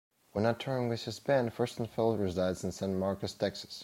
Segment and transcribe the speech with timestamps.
[0.31, 3.79] When not touring with his band, Furstenfeld resides in San Marcos, Texas.